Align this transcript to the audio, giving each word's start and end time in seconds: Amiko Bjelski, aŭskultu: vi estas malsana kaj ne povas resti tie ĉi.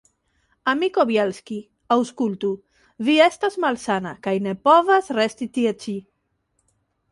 Amiko 0.71 1.03
Bjelski, 1.09 1.57
aŭskultu: 1.97 2.49
vi 3.09 3.19
estas 3.27 3.59
malsana 3.67 4.15
kaj 4.27 4.35
ne 4.49 4.57
povas 4.71 5.13
resti 5.21 5.51
tie 5.59 5.77
ĉi. 5.85 5.97